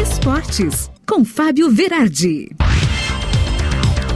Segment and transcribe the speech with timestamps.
[0.00, 2.50] Esportes, com Fábio Verardi.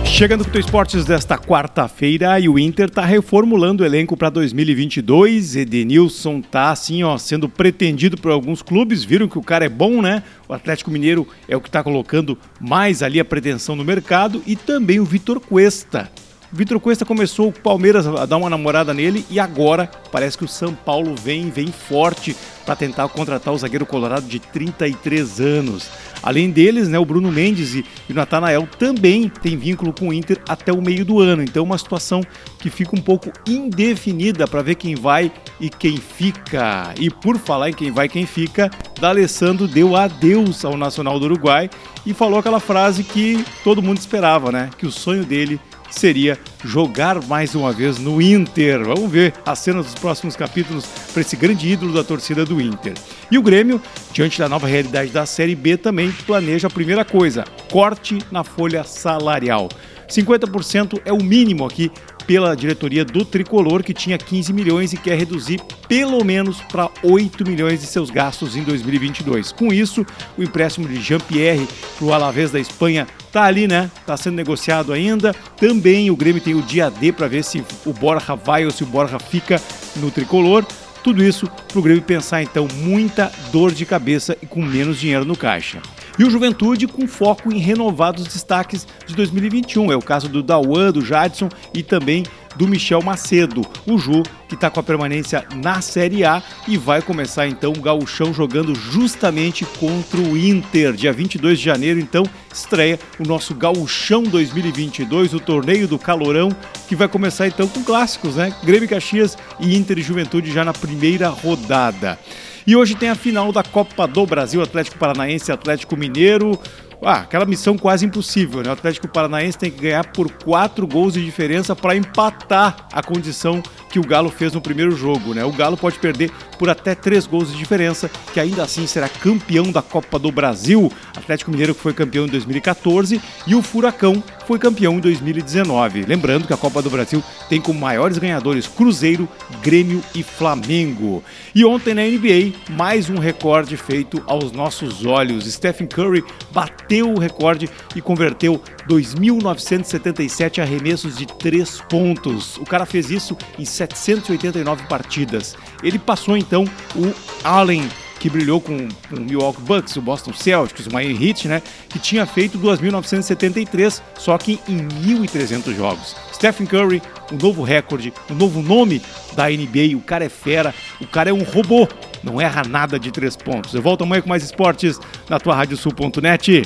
[0.05, 5.57] Chegando com o Esportes desta quarta-feira e o Inter está reformulando o elenco para 2022.
[5.57, 9.03] Edenilson está assim, ó, sendo pretendido por alguns clubes.
[9.03, 10.23] Viram que o cara é bom, né?
[10.49, 14.55] O Atlético Mineiro é o que está colocando mais ali a pretensão no mercado e
[14.55, 16.09] também o Vitor Cuesta.
[16.55, 20.49] Vitor Cuesta começou o Palmeiras a dar uma namorada nele e agora parece que o
[20.49, 25.89] São Paulo vem, vem forte para tentar contratar o zagueiro colorado de 33 anos.
[26.23, 30.39] Além deles, né, o Bruno Mendes e, o Natanael também têm vínculo com o Inter
[30.47, 31.43] até o meio do ano.
[31.43, 32.21] Então, uma situação
[32.59, 36.93] que fica um pouco indefinida para ver quem vai e quem fica.
[37.01, 41.25] E por falar em quem vai e quem fica, D'Alessandro deu adeus ao Nacional do
[41.25, 41.71] Uruguai
[42.05, 44.71] e falou aquela frase que todo mundo esperava, né?
[44.77, 45.59] Que o sonho dele
[45.93, 48.85] seria jogar mais uma vez no Inter.
[48.85, 52.95] Vamos ver a cena dos próximos capítulos para esse grande ídolo da torcida do Inter.
[53.31, 53.81] E o Grêmio,
[54.13, 58.85] diante da nova realidade da Série B, também planeja a primeira coisa: corte na folha
[58.85, 59.69] salarial.
[60.09, 61.91] 50% é o mínimo aqui
[62.27, 67.47] pela diretoria do Tricolor, que tinha 15 milhões e quer reduzir pelo menos para 8
[67.47, 69.53] milhões de seus gastos em 2022.
[69.53, 70.07] Com isso,
[70.39, 71.67] o empréstimo de Jean-Pierre
[71.99, 73.91] para o Alavés da Espanha tá ali, né?
[74.07, 75.35] Tá sendo negociado ainda.
[75.57, 78.83] Também o Grêmio tem o dia D para ver se o Borja vai ou se
[78.85, 79.61] o Borja fica
[79.97, 80.65] no Tricolor.
[81.03, 85.25] Tudo isso para o Grêmio pensar então muita dor de cabeça e com menos dinheiro
[85.25, 85.81] no caixa.
[86.19, 89.93] E o Juventude com foco em renovados destaques de 2021.
[89.93, 92.25] É o caso do Dauan, do Jadson e também
[92.57, 97.01] do Michel Macedo, o Ju, que está com a permanência na Série A e vai
[97.01, 100.93] começar então o gauchão jogando justamente contra o Inter.
[100.93, 106.51] Dia 22 de janeiro, então, estreia o nosso gauchão 2022, o torneio do Calorão,
[106.89, 108.55] que vai começar então com clássicos, né?
[108.63, 112.19] Grêmio Caxias e Inter e Juventude já na primeira rodada.
[112.67, 116.59] E hoje tem a final da Copa do Brasil, Atlético Paranaense Atlético Mineiro.
[117.05, 118.71] Ah, aquela missão quase impossível, né?
[118.71, 123.61] O Atlético Paranaense tem que ganhar por quatro gols de diferença para empatar a condição
[123.91, 125.45] que o Galo fez no primeiro jogo, né?
[125.45, 126.31] O Galo pode perder
[126.63, 130.93] por até três gols de diferença, que ainda assim será campeão da Copa do Brasil.
[131.17, 136.03] Atlético Mineiro que foi campeão em 2014 e o Furacão foi campeão em 2019.
[136.03, 139.29] Lembrando que a Copa do Brasil tem como maiores ganhadores Cruzeiro,
[139.61, 141.25] Grêmio e Flamengo.
[141.53, 145.53] E ontem na NBA, mais um recorde feito aos nossos olhos.
[145.53, 152.57] Stephen Curry bateu o recorde e converteu 2.977 arremessos de três pontos.
[152.59, 155.57] O cara fez isso em 789 partidas.
[155.83, 157.89] Ele passou então o Allen
[158.23, 158.77] que brilhou com
[159.11, 161.61] o Milwaukee Bucks, o Boston Celtics, o Miami Heat, né?
[161.89, 166.15] Que tinha feito 2.973, só que em 1.300 jogos.
[166.33, 167.03] Stephen Curry,
[167.33, 169.03] um novo recorde, um novo nome
[169.35, 169.97] da NBA.
[169.97, 171.89] O cara é fera, o cara é um robô,
[172.23, 173.75] não erra nada de três pontos.
[173.75, 176.63] Eu volto amanhã com mais esportes na tua radiosul.net.